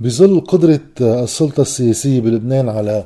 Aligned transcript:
بظل 0.00 0.40
قدرة 0.40 0.80
السلطة 1.00 1.60
السياسية 1.60 2.20
بلبنان 2.20 2.68
على 2.68 3.04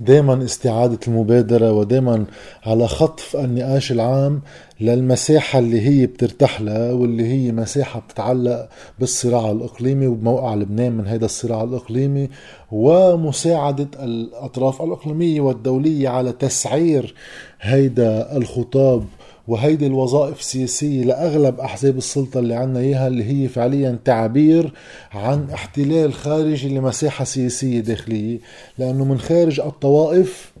دائما 0.00 0.44
استعادة 0.44 0.98
المبادرة 1.08 1.72
ودائما 1.72 2.24
على 2.66 2.88
خطف 2.88 3.36
النقاش 3.36 3.92
العام 3.92 4.40
للمساحة 4.80 5.58
اللي 5.58 5.80
هي 5.80 6.06
بترتاح 6.06 6.60
لها 6.60 6.92
واللي 6.92 7.26
هي 7.26 7.52
مساحة 7.52 8.00
بتتعلق 8.00 8.68
بالصراع 8.98 9.50
الإقليمي 9.50 10.06
وبموقع 10.06 10.54
لبنان 10.54 10.92
من 10.92 11.06
هذا 11.06 11.24
الصراع 11.24 11.62
الإقليمي 11.62 12.30
ومساعدة 12.72 13.88
الأطراف 14.04 14.82
الإقليمية 14.82 15.40
والدولية 15.40 16.08
على 16.08 16.32
تسعير 16.32 17.14
هيدا 17.60 18.36
الخطاب 18.36 19.04
وهيدي 19.48 19.86
الوظائف 19.86 20.40
السياسية 20.40 21.04
لأغلب 21.04 21.60
أحزاب 21.60 21.96
السلطة 21.96 22.40
اللي 22.40 22.54
عنا 22.54 22.80
إياها 22.80 23.06
اللي 23.06 23.24
هي 23.24 23.48
فعليا 23.48 23.98
تعبير 24.04 24.72
عن 25.12 25.50
احتلال 25.54 26.14
خارجي 26.14 26.68
لمساحة 26.78 27.24
سياسية 27.24 27.80
داخلية. 27.80 28.38
لأنه 28.78 29.04
من 29.04 29.18
خارج 29.18 29.60
الطوائف 29.60 30.52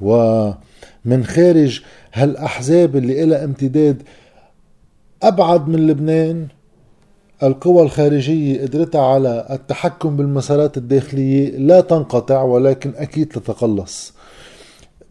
ومن 0.00 1.24
خارج 1.24 1.80
هالأحزاب 2.12 2.96
اللي 2.96 3.22
إلها 3.24 3.44
امتداد 3.44 4.02
أبعد 5.22 5.68
من 5.68 5.86
لبنان 5.86 6.46
القوى 7.42 7.82
الخارجية 7.82 8.62
قدرتها 8.62 9.00
على 9.06 9.46
التحكم 9.50 10.16
بالمسارات 10.16 10.76
الداخلية 10.76 11.56
لا 11.58 11.80
تنقطع 11.80 12.42
ولكن 12.42 12.92
أكيد 12.96 13.28
تتقلص. 13.28 14.12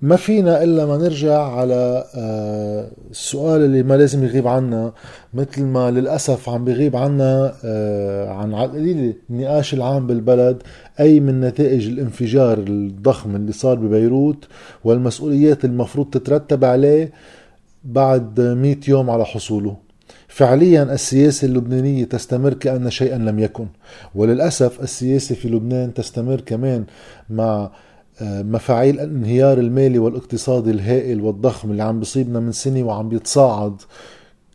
ما 0.01 0.15
فينا 0.15 0.63
إلا 0.63 0.85
ما 0.85 0.97
نرجع 0.97 1.41
على 1.41 2.05
آه، 2.15 2.87
السؤال 3.11 3.61
اللي 3.61 3.83
ما 3.83 3.97
لازم 3.97 4.23
يغيب 4.23 4.47
عنا. 4.47 4.93
مثل 5.33 5.63
ما 5.63 5.91
للأسف 5.91 6.49
عم 6.49 6.65
بيغيب 6.65 6.95
عنا 6.95 7.53
آه، 7.65 8.29
عن 8.29 8.53
على 8.53 9.15
النقاش 9.29 9.73
العام 9.73 10.07
بالبلد 10.07 10.63
أي 10.99 11.19
من 11.19 11.41
نتائج 11.41 11.87
الانفجار 11.87 12.57
الضخم 12.57 13.35
اللي 13.35 13.51
صار 13.51 13.75
ببيروت 13.75 14.47
والمسؤوليات 14.83 15.65
المفروض 15.65 16.09
تترتب 16.09 16.65
عليه 16.65 17.11
بعد 17.83 18.41
100 18.41 18.77
يوم 18.87 19.09
على 19.09 19.25
حصوله. 19.25 19.77
فعليا 20.27 20.83
السياسة 20.83 21.45
اللبنانية 21.45 22.05
تستمر 22.05 22.53
كأن 22.53 22.89
شيئا 22.89 23.17
لم 23.17 23.39
يكن. 23.39 23.67
وللأسف 24.15 24.81
السياسة 24.81 25.35
في 25.35 25.49
لبنان 25.49 25.93
تستمر 25.93 26.41
كمان 26.41 26.85
مع 27.29 27.71
مفاعيل 28.21 28.99
الانهيار 28.99 29.57
المالي 29.57 29.99
والاقتصادي 29.99 30.71
الهائل 30.71 31.21
والضخم 31.21 31.71
اللي 31.71 31.83
عم 31.83 31.99
بيصيبنا 31.99 32.39
من 32.39 32.51
سنة 32.51 32.83
وعم 32.83 33.09
بيتصاعد 33.09 33.81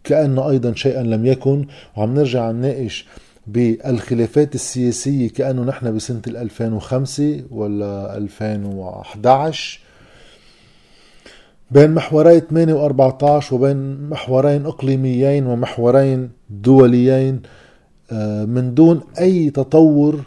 كأنه 0.05 0.51
أيضا 0.51 0.75
شيئا 0.75 1.03
لم 1.03 1.27
يكن. 1.27 1.67
وعم 1.97 2.15
نرجع 2.15 2.51
نناقش 2.51 3.07
بالخلافات 3.47 4.55
السياسية 4.55 5.29
كأنه 5.29 5.65
نحن 5.65 5.97
بسنة 5.97 6.23
2005 6.27 7.43
ولا 7.51 8.17
2011 8.17 9.81
بين 11.71 11.91
محوري 11.91 12.41
8 12.41 12.89
و14 12.89 13.53
وبين 13.53 14.09
محورين 14.09 14.67
إقليميين 14.67 15.47
ومحورين 15.47 16.31
دوليين 16.51 17.43
آه، 18.13 18.45
من 18.45 18.75
دون 18.75 19.01
أي 19.21 19.51
تطور 19.51 20.21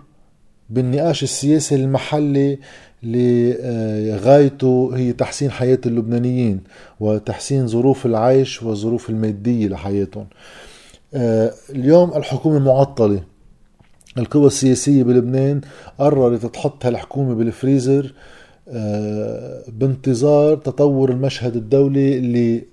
بالنقاش 0.69 1.23
السياسي 1.23 1.75
المحلي 1.75 2.59
لغايته 3.07 4.91
هي 4.95 5.13
تحسين 5.13 5.51
حياة 5.51 5.79
اللبنانيين 5.85 6.59
وتحسين 6.99 7.67
ظروف 7.67 8.05
العيش 8.05 8.63
والظروف 8.63 9.09
المادية 9.09 9.67
لحياتهم. 9.67 10.27
آه، 11.13 11.53
اليوم 11.69 12.13
الحكومة 12.17 12.59
معطلة 12.59 13.23
القوى 14.17 14.47
السياسية 14.47 15.03
بلبنان 15.03 15.61
قررت 15.99 16.45
تحط 16.45 16.85
هالحكومة 16.85 17.33
بالفريزر 17.35 18.13
آه، 18.69 19.63
بانتظار 19.67 20.55
تطور 20.55 21.11
المشهد 21.11 21.55
الدولي 21.55 22.17
اللي 22.17 22.63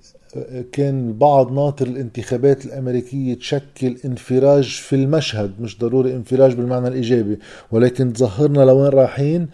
كان 0.71 1.07
البعض 1.07 1.51
ناطر 1.51 1.87
الانتخابات 1.87 2.65
الأمريكية 2.65 3.33
تشكل 3.33 3.97
انفراج 4.05 4.63
في 4.63 4.95
المشهد 4.95 5.51
مش 5.61 5.79
ضروري 5.79 6.15
انفراج 6.15 6.53
بالمعنى 6.53 6.87
الإيجابي 6.87 7.39
ولكن 7.71 8.13
تظهرنا 8.13 8.59
لوين 8.59 8.89
رايحين؟ 8.89 9.41
آه، 9.41 9.47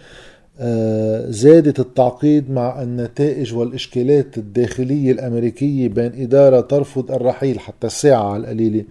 زادت 1.29 1.79
التعقيد 1.79 2.51
مع 2.51 2.81
النتائج 2.81 3.53
والإشكالات 3.53 4.38
الداخلية 4.38 5.12
الأمريكية 5.12 5.88
بين 5.88 6.12
إدارة 6.22 6.62
ترفض 6.62 7.12
الرحيل 7.12 7.59
حتى 7.59 7.88
الساعة 7.88 8.34
على 8.34 8.44
القليلة. 8.44 8.84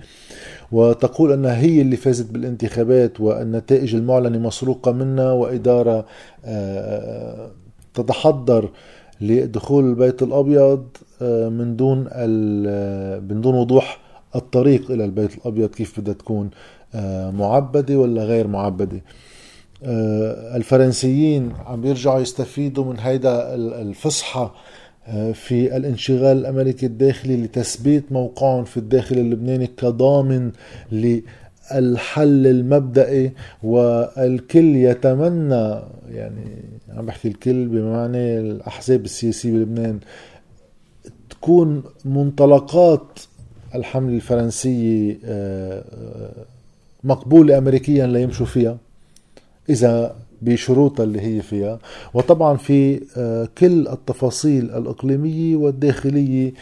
وتقول 0.72 1.32
أنها 1.32 1.60
هي 1.60 1.80
اللي 1.80 1.96
فازت 1.96 2.30
بالانتخابات 2.30 3.20
والنتائج 3.20 3.94
المعلنة 3.94 4.38
مسروقة 4.38 4.92
منها 4.92 5.32
وإدارة 5.32 6.06
آه، 6.44 7.50
تتحضر 7.94 8.70
لدخول 9.20 9.84
البيت 9.84 10.22
الأبيض 10.22 10.86
آه، 11.22 11.48
من 11.48 11.76
دون 11.76 11.98
من 13.28 13.40
دون 13.40 13.54
وضوح 13.54 13.98
الطريق 14.36 14.90
إلى 14.90 15.04
البيت 15.04 15.34
الأبيض 15.34 15.68
كيف 15.68 16.00
بدها 16.00 16.14
تكون 16.14 16.50
معبدة 17.34 17.96
ولا 17.96 18.24
غير 18.24 18.46
معبدة. 18.46 18.96
آه، 18.96 19.02
الفرنسيين 19.82 21.52
عم 21.66 21.80
بيرجعوا 21.80 22.20
يستفيدوا 22.20 22.84
من 22.84 22.98
هيدا 22.98 23.54
الفصحى 23.54 24.50
آه، 25.06 25.32
في 25.32 25.76
الانشغال 25.76 26.38
الأمريكي 26.38 26.86
الداخلي 26.86 27.36
لتثبيت 27.36 28.12
موقعهم 28.12 28.64
في 28.64 28.76
الداخل 28.76 29.18
اللبناني 29.18 29.66
كضامن 29.66 30.50
للحل 30.92 32.46
المبدئي 32.46 33.32
والكل 33.62 34.76
يتمنى 34.76 35.80
يعني 36.10 36.44
عم 36.88 37.06
بحكي 37.06 37.28
الكل 37.28 37.68
بمعنى 37.68 38.38
الأحزاب 38.38 39.04
السياسية 39.04 39.52
بلبنان 39.52 39.98
تكون 41.30 41.82
منطلقات 42.04 43.20
الحملة 43.74 44.14
الفرنسية 44.16 45.18
آه، 45.24 45.84
مقبولة 47.04 47.58
امريكيا 47.58 48.06
ليمشوا 48.06 48.46
فيها. 48.46 48.78
إذا 49.70 50.16
بشروطها 50.42 51.04
اللي 51.04 51.20
هي 51.20 51.42
فيها. 51.42 51.78
وطبعا 52.14 52.56
في 52.56 53.00
آه، 53.16 53.48
كل 53.58 53.88
التفاصيل 53.88 54.64
الإقليمية 54.64 55.56
والداخلية 55.56 56.52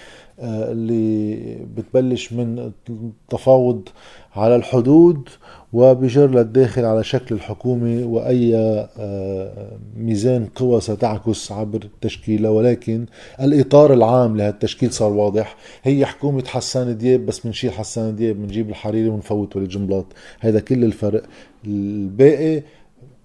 آه، 0.41 0.73
اللي 0.73 1.37
بتبلش 1.77 2.33
من 2.33 2.73
التفاوض 2.91 3.89
على 4.37 4.57
الحدود 4.57 5.29
وبجر 5.73 6.31
للداخل 6.31 6.85
على 6.85 7.05
شكل 7.05 7.35
الحكومة 7.35 8.07
وأي 8.07 8.57
آه، 8.57 9.79
ميزان 9.97 10.47
قوى 10.55 10.81
ستعكس 10.81 11.53
عبر 11.53 11.89
تشكيلها 12.01 12.51
ولكن 12.51 13.07
الإطار 13.41 13.93
العام 13.93 14.37
لهالتشكيل 14.37 14.93
صار 14.93 15.13
واضح. 15.13 15.57
هي 15.83 16.07
حكومة 16.07 16.45
حسان 16.47 16.99
دياب 16.99 17.27
بس 17.27 17.39
بنشيل 17.41 17.73
حسان 17.73 18.17
دياب 18.17 18.37
بنجيب 18.37 18.71
الحريري 18.71 19.09
ونفوت 19.09 19.57
وليد 19.57 19.69
جنبلاط 19.69 20.07
هذا 20.41 20.61
كل 20.61 20.85
الفرق 20.85 21.23
الباقي. 21.67 22.63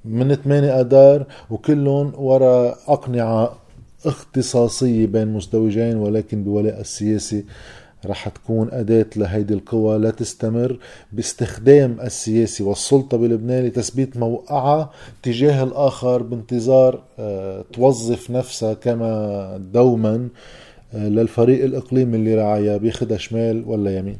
من 0.06 0.36
8 0.36 0.82
آذار 0.82 1.26
وكلهم 1.50 2.12
وراء 2.16 2.78
أقنعة 2.88 3.56
اختصاصية 4.06 5.06
بين 5.06 5.28
مزدوجين 5.28 5.96
ولكن 5.98 6.44
بولاء 6.44 6.82
السياسي 6.82 7.46
رح 8.06 8.30
تكون 8.30 8.70
أداة 8.72 9.06
لهيدي 9.16 9.54
القوى 9.54 9.98
لا 9.98 10.10
تستمر 10.12 10.78
باستخدام 11.12 11.98
السياسي 12.02 12.64
والسلطة 12.64 13.18
بلبنان 13.18 13.66
لتثبيت 13.66 14.18
موقعها 14.18 14.92
تجاه 15.24 15.64
الآخر 15.64 16.24
بانتظار 16.24 17.02
آه، 17.20 17.64
توظف 17.74 18.32
نفسها 18.32 18.74
كما 18.74 19.58
دوما 19.74 20.28
آه، 20.94 21.08
للفريق 21.08 21.64
الإقليمي 21.64 22.18
اللي 22.18 22.36
رعايا 22.36 22.78
بياخدها 22.78 23.18
شمال 23.18 23.64
ولا 23.68 23.98
يمين. 23.98 24.18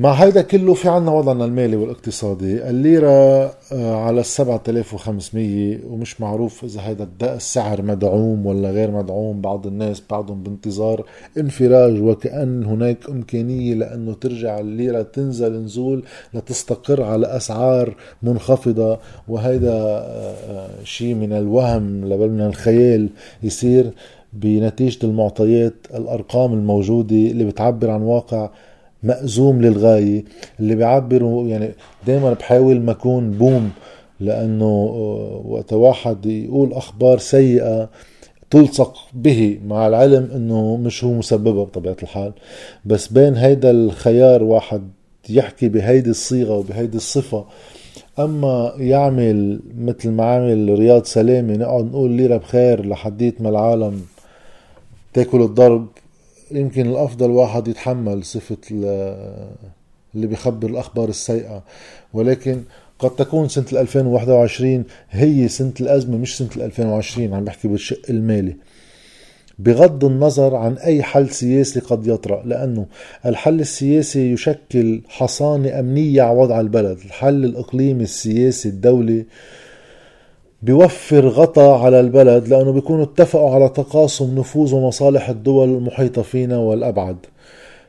مع 0.00 0.12
هيدا 0.12 0.42
كله 0.42 0.74
في 0.74 0.88
عنا 0.88 1.10
وضعنا 1.10 1.44
المالي 1.44 1.76
والاقتصادي. 1.76 2.68
الليرة 2.70 3.44
آه، 3.72 3.96
على 3.96 4.20
السبعة 4.20 4.62
آلاف 4.68 4.94
وخمسمية 4.94 5.80
ومش 5.90 6.20
معروف 6.20 6.64
إذا 6.64 6.80
هيدا 6.80 7.08
السعر 7.22 7.82
مدعوم 7.82 8.46
ولا 8.46 8.70
غير 8.70 8.90
مدعوم. 8.90 9.40
بعض 9.40 9.66
الناس 9.66 10.02
بعضهم 10.10 10.42
بانتظار 10.42 11.04
انفراج 11.38 12.02
وكأن 12.02 12.64
هناك 12.64 13.08
إمكانية 13.08 13.74
لأنه 13.74 14.14
ترجع 14.14 14.58
الليرة 14.58 15.02
تنزل 15.02 15.52
نزول 15.62 16.04
لتستقر 16.34 17.02
على 17.02 17.26
أسعار 17.26 17.96
منخفضة. 18.22 18.98
وهيدا 19.28 19.72
آه، 19.72 20.34
آه، 20.50 20.84
شيء 20.84 21.14
من 21.14 21.32
الوهم 21.32 22.04
لبل 22.04 22.30
من 22.30 22.40
الخيال 22.40 23.08
يصير 23.42 23.90
بنتيجة 24.32 25.06
المعطيات 25.06 25.74
الأرقام 25.94 26.52
الموجودة 26.52 27.16
اللي 27.16 27.44
بتعبر 27.44 27.90
عن 27.90 28.02
واقع 28.02 28.50
مأزوم 29.02 29.62
للغاية 29.62 30.24
اللي 30.60 30.74
بيعبروا 30.74 31.48
يعني 31.48 31.70
دايما 32.06 32.32
بحاول 32.32 32.80
ما 32.80 32.92
اكون 32.92 33.30
بوم 33.30 33.70
لأنه 34.20 34.64
آه، 34.64 35.42
وقت 35.46 35.72
واحد 35.72 36.26
يقول 36.26 36.72
أخبار 36.72 37.18
سيئة 37.18 37.88
تلصق 38.50 38.96
به 39.14 39.58
مع 39.66 39.86
العلم 39.86 40.28
إنه 40.34 40.76
مش 40.76 41.04
هو 41.04 41.12
مسببها 41.12 41.64
بطبيعة 41.64 41.96
الحال. 42.02 42.32
بس 42.84 43.08
بين 43.08 43.36
هيدا 43.36 43.70
الخيار 43.70 44.42
واحد 44.42 44.82
يحكي 45.28 45.68
بهيدي 45.68 46.10
الصيغة 46.10 46.58
وبهيدي 46.58 46.96
الصفة 46.96 47.44
أما 48.18 48.72
يعمل 48.78 49.60
مثل 49.78 50.10
ما 50.10 50.24
عمل 50.24 50.78
رياض 50.78 51.04
سلامه 51.04 51.56
نقعد 51.56 51.84
نقول 51.84 52.10
ليرة 52.10 52.36
بخير 52.36 52.86
لحديت 52.86 53.40
ما 53.40 53.48
العالم 53.48 54.02
تاكل 55.12 55.42
الضرب 55.42 55.86
يمكن 56.52 56.86
الأفضل 56.90 57.30
واحد 57.30 57.68
يتحمل 57.68 58.24
صفة 58.24 58.56
اللي 60.14 60.26
بيخبر 60.26 60.68
الأخبار 60.68 61.08
السيئة. 61.08 61.62
ولكن 62.12 62.62
قد 62.98 63.10
تكون 63.10 63.48
سنة 63.48 63.80
2021 63.80 64.84
هي 65.10 65.48
سنة 65.48 65.72
الأزمة 65.80 66.16
مش 66.16 66.36
سنة 66.38 66.48
2020 66.56 67.34
عم 67.34 67.44
بحكي 67.44 67.68
بالشق 67.68 68.02
المالي. 68.10 68.56
بغض 69.58 70.04
النظر 70.04 70.56
عن 70.56 70.74
أي 70.78 71.02
حل 71.02 71.30
سياسي 71.30 71.80
قد 71.80 72.06
يطرأ 72.06 72.42
لأنه 72.46 72.86
الحل 73.26 73.60
السياسي 73.60 74.32
يشكل 74.32 75.00
حصانة 75.08 75.80
أمنية 75.80 76.22
على 76.22 76.38
وضع 76.38 76.60
البلد. 76.60 76.98
الحل 77.04 77.44
الإقليمي 77.44 78.02
السياسي 78.04 78.68
الدولي 78.68 79.24
بيوفر 80.62 81.28
غطاء 81.28 81.78
على 81.78 82.00
البلد 82.00 82.48
لأنه 82.48 82.72
بيكونوا 82.72 83.04
اتفقوا 83.04 83.54
على 83.54 83.68
تقاسم 83.68 84.38
نفوذ 84.38 84.74
ومصالح 84.74 85.28
الدول 85.28 85.68
المحيطة 85.68 86.22
فينا 86.22 86.58
والأبعد. 86.58 87.16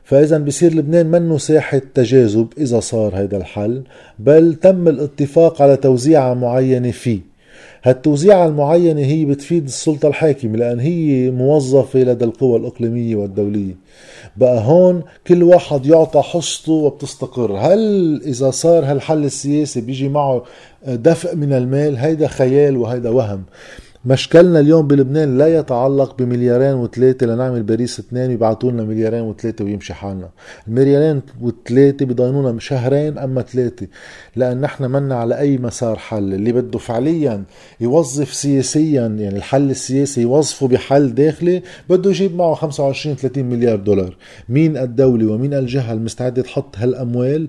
فإذا 0.04 0.38
بصير 0.38 0.74
لبنان 0.74 1.06
منه 1.06 1.38
ساحة 1.38 1.82
تجاذب 1.94 2.48
إذا 2.58 2.80
صار 2.80 3.16
هذا 3.16 3.38
الحل 3.38 3.84
بل 4.20 4.54
تم 4.54 4.88
الاتفاق 4.88 5.62
على 5.62 5.78
توزيعة 5.78 6.34
معينة 6.34 6.92
فيه. 6.92 7.31
هالتوزيعة 7.84 8.48
المعينة 8.48 9.02
هي 9.02 9.26
بتفيد 9.26 9.66
السلطة 9.66 10.08
الحاكمة 10.08 10.58
لأن 10.58 10.80
هي 10.80 11.32
موظفة 11.32 12.00
لدى 12.00 12.26
القوى 12.26 12.58
الإقليمية 12.60 13.16
والدولية. 13.16 13.76
بقى 14.38 14.62
هون 14.66 15.04
كل 15.28 15.44
واحد 15.44 15.86
يعطى 15.86 16.22
حصته 16.22 16.72
وبتستقر. 16.72 17.58
هل 17.58 18.22
إذا 18.26 18.52
صار 18.52 18.86
هالحل 18.86 19.26
السياسي 19.26 19.82
بيجي 19.82 20.10
معه 20.10 20.44
دفع 20.88 21.34
من 21.34 21.54
المال؟ 21.54 21.98
هيدا 21.98 22.28
خيال 22.28 22.78
وهيدا 22.78 23.10
وهم. 23.10 23.44
مشكلنا 24.06 24.60
اليوم 24.60 24.88
بلبنان 24.88 25.38
لا 25.38 25.60
يتعلق 25.60 26.18
بمليارين 26.18 26.74
وثلاثة 26.74 27.26
لنعمل 27.26 27.64
باريس 27.64 28.00
اثنين 28.00 28.32
يبعثوا 28.32 28.72
لنا 28.72 28.84
مليارين 28.84 29.22
وثلاثة 29.22 29.66
ويمشي 29.66 29.94
حالنا. 29.94 30.30
المليارين 30.68 31.22
وثلاثة 31.42 32.06
بضاينونا 32.06 32.60
شهرين 32.60 33.18
أما 33.18 33.42
ثلاثة 33.42 33.88
لأن 34.36 34.62
نحن 34.62 34.84
منا 34.84 35.16
على 35.16 35.40
أي 35.40 35.58
مسار 35.58 35.96
حل. 35.96 36.34
اللي 36.34 36.52
بده 36.52 36.80
فعليا 36.80 37.44
يوظف 37.82 38.34
سياسيا 38.34 39.02
يعني 39.02 39.38
الحل 39.38 39.70
السياسي 39.70 40.22
يوظفه 40.22 40.68
بحل 40.68 41.16
داخلي 41.16 41.64
بده 41.90 42.10
يجيب 42.10 42.36
معه 42.36 42.54
25 42.54 43.16
30 43.16 43.46
مليار 43.46 43.76
دولار. 43.76 44.18
مين 44.50 44.78
الدولة 44.78 45.34
ومين 45.34 45.54
الجهة 45.54 45.94
المستعدة 45.94 46.42
تحط 46.42 46.78
هالأموال؟ 46.78 47.48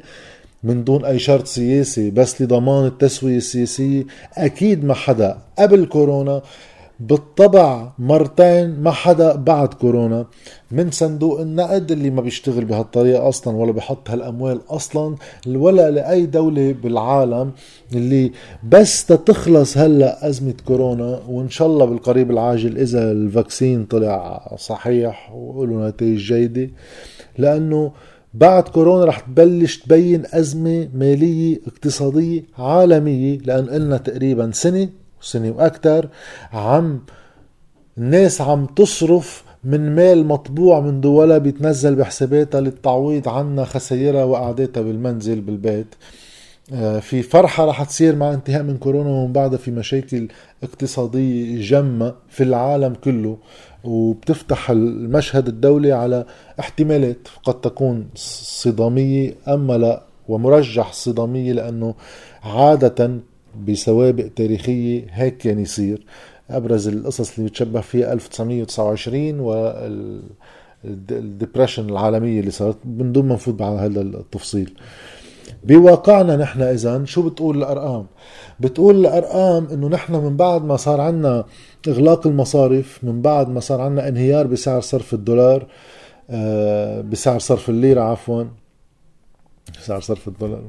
من 0.64 0.84
دون 0.84 1.04
أي 1.04 1.18
شرط 1.18 1.46
سياسي 1.46 2.10
بس 2.10 2.42
لضمان 2.42 2.86
التسوية 2.86 3.36
السياسية. 3.36 4.04
أكيد 4.34 4.84
ما 4.84 4.94
حدا 4.94 5.38
قبل 5.58 5.84
كورونا 5.86 6.42
بالطبع 7.00 7.92
مرتين 7.98 8.80
ما 8.80 8.90
حدا 8.90 9.36
بعد 9.36 9.74
كورونا. 9.74 10.26
من 10.70 10.90
صندوق 10.90 11.40
النقد 11.40 11.90
اللي 11.90 12.10
ما 12.10 12.20
بيشتغل 12.20 12.64
بهالطريقة 12.64 13.28
أصلا 13.28 13.56
ولا 13.56 13.72
بيحط 13.72 14.10
هالأموال 14.10 14.60
أصلا 14.68 15.16
ولا 15.46 15.90
لأي 15.90 16.26
دولة 16.26 16.72
بالعالم 16.82 17.52
اللي 17.94 18.32
بس 18.68 19.06
تتخلص 19.06 19.78
هلأ 19.78 20.28
أزمة 20.28 20.54
كورونا. 20.66 21.20
وإن 21.28 21.48
شاء 21.48 21.68
الله 21.68 21.84
بالقريب 21.84 22.30
العاجل 22.30 22.78
إذا 22.78 23.12
الفاكسين 23.12 23.84
طلع 23.84 24.54
صحيح 24.58 25.32
وله 25.34 25.88
نتائج 25.88 26.18
جيدة. 26.18 26.70
لأنه 27.38 27.92
بعد 28.34 28.62
كورونا 28.62 29.04
رح 29.04 29.20
تبلش 29.20 29.76
تبين 29.76 30.22
أزمة 30.32 30.88
مالية 30.94 31.60
اقتصادية 31.66 32.42
عالمية 32.58 33.38
لأن 33.38 33.70
قلنا 33.70 33.96
تقريبا 33.96 34.50
سنة 34.54 34.88
سنة 35.20 35.50
وأكثر 35.50 36.08
عم 36.52 37.00
الناس 37.98 38.40
عم 38.40 38.66
تصرف 38.66 39.44
من 39.64 39.94
مال 39.94 40.26
مطبوع 40.26 40.80
من 40.80 41.00
دولة 41.00 41.38
بيتنزل 41.38 41.94
بحساباتها 41.94 42.60
للتعويض 42.60 43.28
عنا 43.28 43.64
خسائرها 43.64 44.24
وقعدتها 44.24 44.80
بالمنزل 44.82 45.40
بالبيت. 45.40 45.94
آه، 46.72 46.98
في 46.98 47.22
فرحة 47.22 47.64
رح 47.66 47.82
تصير 47.84 48.16
مع 48.16 48.34
انتهاء 48.34 48.62
من 48.62 48.76
كورونا 48.78 49.10
ومن 49.10 49.32
بعدها 49.32 49.58
في 49.58 49.70
مشاكل 49.70 50.28
اقتصادية 50.62 51.60
جمة 51.60 52.14
في 52.28 52.42
العالم 52.42 52.94
كله. 52.94 53.36
وبتفتح 53.84 54.70
المشهد 54.70 55.48
الدولي 55.48 55.92
على 55.92 56.24
احتمالات. 56.60 57.28
قد 57.44 57.60
تكون 57.60 58.06
صدامية 58.14 59.34
أما 59.48 59.78
لا 59.78 60.02
ومرجح 60.28 60.92
صدامية 60.92 61.52
لأنه 61.52 61.94
عادة 62.42 63.18
بسوابق 63.66 64.26
تاريخية 64.36 65.06
هيك 65.10 65.36
كان 65.36 65.58
يصير. 65.58 66.02
أبرز 66.50 66.88
القصص 66.88 67.38
اللي 67.38 67.50
بتشبه 67.50 67.80
فيها 67.80 68.12
1929 68.12 69.40
وال 69.40 70.22
العالمية 71.78 72.40
اللي 72.40 72.50
صارت 72.50 72.76
من 72.84 73.12
دون 73.12 73.28
ما 73.28 73.34
نفوت 73.34 73.62
على 73.62 73.78
هذا 73.78 74.00
التفصيل. 74.00 74.74
بواقعنا 75.64 76.36
نحن 76.36 76.62
اذا 76.62 77.04
شو 77.04 77.28
بتقول 77.28 77.58
الأرقام؟ 77.58 78.06
بتقول 78.62 78.96
الارقام 79.00 79.68
إنه 79.72 79.88
نحن 79.88 80.12
من 80.12 80.36
بعد 80.36 80.64
ما 80.64 80.76
صار 80.76 81.00
عنا 81.00 81.44
إغلاق 81.88 82.26
المصارف 82.26 82.98
من 83.02 83.22
بعد 83.22 83.48
ما 83.48 83.60
صار 83.60 83.80
عنا 83.80 84.08
انهيار 84.08 84.46
بسعر 84.46 84.80
صرف 84.80 85.14
الدولار 85.14 85.66
آه، 86.30 87.00
بسعر 87.00 87.38
صرف 87.38 87.68
الليرة 87.70 88.00
عفوا 88.00 88.44
سعر 89.80 90.00
صرف 90.00 90.28
الدولار. 90.28 90.62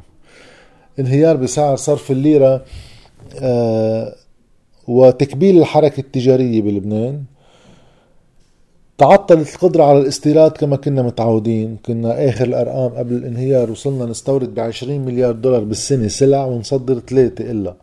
انهيار 1.00 1.38
بسعر 1.38 1.76
صرف 1.76 2.12
الليرة 2.12 2.66
آه، 3.40 4.16
وتكبيل 4.88 5.60
الحركة 5.60 6.00
التجارية 6.00 6.62
بلبنان. 6.62 7.24
تعطلت 8.98 9.56
القدرة 9.56 9.84
على 9.84 10.00
الاستيراد 10.00 10.52
كما 10.52 10.76
كنا 10.76 11.02
متعودين. 11.02 11.78
كنا 11.86 12.30
آخر 12.30 12.46
الأرقام 12.46 12.92
قبل 12.92 13.14
الانهيار 13.14 13.72
وصلنا 13.72 14.06
نستورد 14.06 14.54
ب 14.54 14.60
20 14.60 15.06
مليار 15.06 15.32
دولار 15.32 15.64
بالسنة 15.64 16.08
سلع 16.08 16.46
ونصدر 16.46 17.00
ثلاثة 17.00 17.52
إلا. 17.52 17.76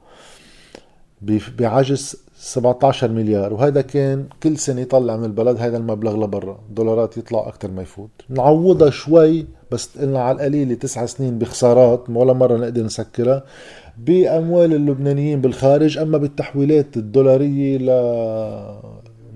بعجز 1.59 2.17
17 2.37 3.09
مليار 3.11 3.53
وهذا 3.53 3.81
كان 3.81 4.27
كل 4.43 4.57
سنة 4.59 4.81
يطلع 4.81 5.17
من 5.17 5.25
البلد 5.25 5.57
هذا 5.57 5.77
المبلغ 5.77 6.25
لبرا 6.25 6.61
دولارات 6.71 7.17
يطلع 7.17 7.49
أكثر 7.49 7.71
ما 7.71 7.83
يفوت. 7.83 8.11
نعوضها 8.29 8.91
شوي 8.91 9.47
بس 9.71 9.99
قلنا 9.99 10.23
على 10.23 10.37
القليلة 10.37 10.75
تسع 10.75 11.07
سنين 11.07 11.39
بخسارات 11.39 12.05
ولا 12.11 12.33
مرة 12.33 12.57
نقدر 12.57 12.83
نسكرها. 12.83 13.45
بأموال 13.99 14.75
اللبنانيين 14.75 15.41
بالخارج 15.41 15.99
أما 15.99 16.19
بالتحويلات 16.19 16.97
الدولارية 16.97 17.79
ل 17.79 17.91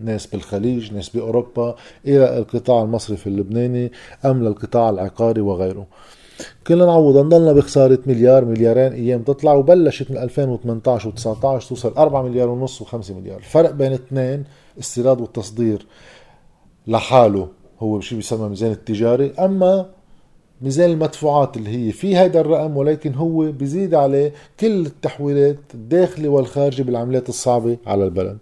ناس 0.04 0.26
بالخليج 0.26 0.92
ناس 0.92 1.08
بأوروبا 1.08 1.74
إلى 2.06 2.38
القطاع 2.38 2.82
المصرفي 2.82 3.26
اللبناني 3.26 3.92
أم 4.24 4.44
للقطاع 4.44 4.90
العقاري 4.90 5.40
وغيره. 5.40 5.86
كنا 6.66 6.86
نعوض 6.86 7.16
نضلنا 7.26 7.52
بخسارة 7.52 7.98
مليار 8.06 8.44
مليارين 8.44 8.92
أيام 8.92 9.22
تطلع 9.22 9.52
وبلشت 9.52 10.10
من 10.10 10.16
2018 10.16 11.10
و19 11.10 11.68
توصل 11.68 11.92
4 11.98 12.22
مليار 12.22 12.48
ونص 12.48 12.82
و5 12.82 13.10
مليار. 13.10 13.38
الفرق 13.38 13.70
بين 13.70 13.92
اثنين 13.92 14.44
استيراد 14.78 15.20
والتصدير. 15.20 15.86
لحاله 16.86 17.48
هو 17.80 18.00
شيء 18.00 18.18
بيسمى 18.18 18.48
ميزان 18.48 18.70
التجاري. 18.70 19.32
أما 19.38 19.86
ميزان 20.62 20.90
المدفوعات 20.90 21.56
اللي 21.56 21.70
هي 21.88 21.92
في 21.92 22.16
هذا 22.16 22.40
الرقم 22.40 22.76
ولكن 22.76 23.14
هو 23.14 23.52
بيزيد 23.52 23.94
عليه 23.94 24.32
كل 24.60 24.86
التحويلات 24.86 25.58
الداخلي 25.74 26.28
والخارجي 26.28 26.82
بالعملات 26.82 27.28
الصعبة 27.28 27.76
على 27.86 28.04
البلد. 28.04 28.38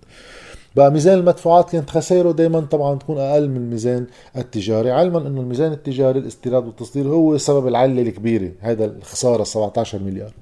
بقى 0.76 0.90
ميزان 0.92 1.18
المدفوعات 1.18 1.70
كانت 1.70 1.90
خسائره 1.90 2.32
دائما 2.32 2.60
طبعا 2.60 2.98
تكون 2.98 3.18
أقل 3.18 3.48
من 3.48 3.56
الميزان 3.56 4.06
التجاري. 4.36 4.90
علما 4.90 5.18
إنه 5.18 5.40
الميزان 5.40 5.72
التجاري 5.72 6.18
الاستيراد 6.18 6.66
والتصدير 6.66 7.08
هو 7.08 7.38
سبب 7.38 7.66
العلة 7.68 8.02
الكبيرة 8.02 8.52
هذا 8.60 8.84
الخسارة 8.84 9.44
17 9.44 9.98
مليار. 9.98 10.32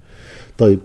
طيب 0.58 0.80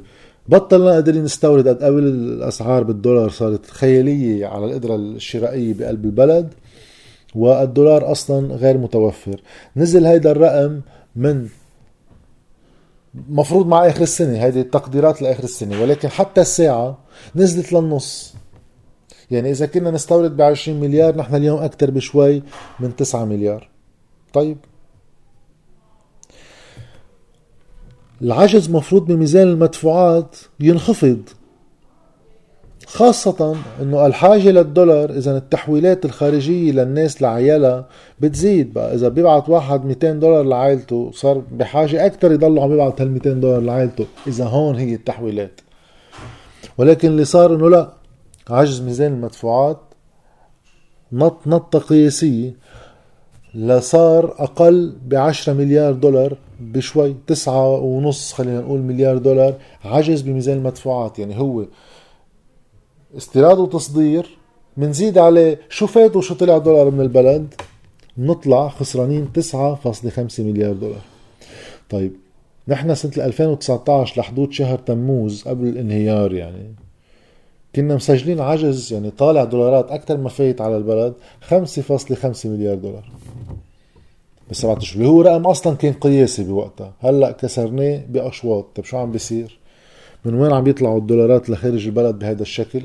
بطلنا 0.49 0.91
قادرين 0.91 1.23
نستورد 1.23 1.67
قد 1.67 1.83
قبل 1.83 2.03
الأسعار 2.03 2.83
بالدولار 2.83 3.29
صارت 3.29 3.65
خيالية 3.65 4.47
على 4.47 4.65
القدرة 4.65 4.95
الشرائية 4.95 5.73
بقلب 5.73 6.05
البلد 6.05 6.53
والدولار 7.35 8.11
أصلا 8.11 8.55
غير 8.55 8.77
متوفر. 8.77 9.41
نزل 9.75 10.05
هيدا 10.05 10.31
الرقم 10.31 10.81
من 11.15 11.47
مفروض 13.29 13.67
مع 13.67 13.87
آخر 13.87 14.01
السنة 14.01 14.37
هذه 14.37 14.59
التقديرات 14.61 15.21
لآخر 15.21 15.43
السنة 15.43 15.81
ولكن 15.81 16.07
حتى 16.09 16.41
الساعة 16.41 16.97
نزلت 17.35 17.73
للنص. 17.73 18.33
يعني 19.31 19.51
إذا 19.51 19.65
كنا 19.65 19.91
نستورد 19.91 20.37
ب 20.37 20.41
20 20.41 20.79
مليار 20.79 21.17
نحن 21.17 21.35
اليوم 21.35 21.59
أكثر 21.59 21.91
بشوي 21.91 22.43
من 22.79 22.95
9 22.95 23.25
مليار. 23.25 23.69
طيب. 24.33 24.57
العجز 28.21 28.69
مفروض 28.69 29.05
بميزان 29.05 29.47
المدفوعات 29.47 30.35
ينخفض 30.59 31.19
خاصة 32.87 33.55
إنه 33.81 34.05
الحاجة 34.05 34.49
للدولار 34.49 35.09
إذا 35.09 35.37
التحويلات 35.37 36.05
الخارجية 36.05 36.71
للناس 36.71 37.21
لعيالها 37.21 37.87
بتزيد 38.19 38.73
بقى. 38.73 38.95
إذا 38.95 39.07
بيبعت 39.09 39.49
واحد 39.49 39.85
200 39.85 40.11
دولار 40.11 40.43
لعائلته 40.43 41.11
صار 41.13 41.41
بحاجة 41.51 42.05
أكثر 42.05 42.31
يضل 42.31 42.59
عم 42.59 42.73
يبعت 42.73 43.01
هال 43.01 43.11
200 43.11 43.33
دولار 43.33 43.61
لعائلته 43.61 44.05
إذا 44.27 44.45
هون 44.45 44.75
هي 44.75 44.93
التحويلات. 44.95 45.61
ولكن 46.77 47.07
اللي 47.07 47.25
صار 47.25 47.55
إنه 47.55 47.69
لا 47.69 47.93
عجز 48.49 48.81
ميزان 48.81 49.13
المدفوعات 49.13 49.79
نط 51.11 51.47
نطة 51.47 51.79
قياسية 51.79 52.53
لصار 53.55 54.35
أقل 54.37 54.95
ب 55.05 55.15
10 55.15 55.53
مليار 55.53 55.93
دولار 55.93 56.37
بشوي 56.59 57.15
تسعة 57.27 57.79
ونص 57.79 58.33
خلينا 58.33 58.61
نقول 58.61 58.79
مليار 58.79 59.17
دولار 59.17 59.53
عجز 59.85 60.21
بميزان 60.21 60.57
المدفوعات. 60.57 61.19
يعني 61.19 61.39
هو 61.39 61.65
استيراد 63.17 63.59
وتصدير 63.59 64.37
منزيد 64.77 65.17
عليه 65.17 65.59
شو 65.69 65.87
فات 65.87 66.15
وشو 66.15 66.35
طلع 66.35 66.57
دولار 66.57 66.91
من 66.91 67.01
البلد 67.01 67.53
نطلع 68.17 68.69
خسرانين 68.69 69.29
9.5 69.39 70.39
مليار 70.39 70.73
دولار. 70.73 71.01
طيب 71.89 72.15
نحن 72.67 72.95
سنة 72.95 73.25
2019 73.25 74.21
لحدود 74.21 74.51
شهر 74.51 74.77
تموز 74.77 75.43
قبل 75.43 75.67
الانهيار 75.67 76.33
يعني. 76.33 76.84
كنا 77.75 77.95
مسجلين 77.95 78.39
عجز 78.39 78.93
يعني 78.93 79.11
طالع 79.11 79.43
دولارات 79.43 79.91
أكثر 79.91 80.17
ما 80.17 80.29
فايت 80.29 80.61
على 80.61 80.77
البلد 80.77 81.13
5.5 81.49 82.45
مليار 82.45 82.75
دولار. 82.75 83.09
بسبعة 84.51 84.77
اشهر 84.77 84.97
اللي 84.97 85.07
هو 85.07 85.21
رقم 85.21 85.47
أصلا 85.47 85.75
كان 85.75 85.93
قياسي 85.93 86.43
بوقتها. 86.43 86.93
هلأ 86.99 87.31
كسرناه 87.31 88.01
بأشواط. 88.09 88.65
طيب 88.75 88.85
شو 88.85 88.97
عم 88.97 89.11
بيصير؟ 89.11 89.59
من 90.25 90.33
وين 90.33 90.53
عم 90.53 90.67
يطلعوا 90.67 90.99
الدولارات 90.99 91.49
لخارج 91.49 91.85
البلد 91.85 92.19
بهذا 92.19 92.41
الشكل؟ 92.41 92.81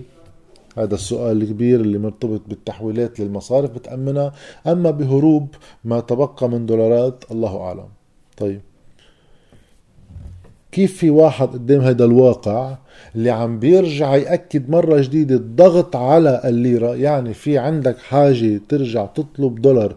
هذا 0.79 0.95
السؤال 0.95 1.43
الكبير 1.43 1.81
اللي 1.81 1.99
مرتبط 1.99 2.41
بالتحويلات 2.49 3.21
للمصارف 3.21 3.71
بتأمنها. 3.71 4.33
أما 4.67 4.91
بهروب 4.91 5.49
ما 5.85 6.01
تبقى 6.01 6.49
من 6.49 6.67
دولارات 6.67 7.25
الله 7.31 7.61
أعلم. 7.61 7.89
طيب. 8.37 8.61
كيف 10.73 10.97
في 10.97 11.11
واحد 11.11 11.49
قدام 11.49 11.81
هذا 11.81 12.05
الواقع 12.05 12.77
اللي 13.15 13.31
عم 13.31 13.59
بيرجع 13.59 14.17
يأكد 14.17 14.71
مرة 14.71 15.01
جديدة 15.01 15.35
الضغط 15.35 15.97
على 15.97 16.41
الليرة 16.45 16.95
يعني 16.95 17.35
في 17.35 17.59
عندك 17.59 17.99
حاجة 17.99 18.61
ترجع 18.69 19.07
تطلب 19.07 19.63
دولار 19.63 19.95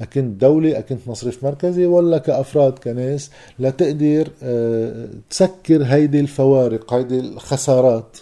أكنت 0.00 0.40
دولة 0.40 0.78
أكنت 0.78 1.00
مصرف 1.06 1.44
مركزي 1.44 1.86
ولا 1.86 2.18
كأفراد 2.18 2.72
كناس 2.72 3.30
لتقدر 3.58 4.28
آه، 4.42 5.08
تسكر 5.30 5.82
هيدي 5.84 6.20
الفوارق 6.20 6.94
هيدي 6.94 7.20
الخسارات 7.20 8.18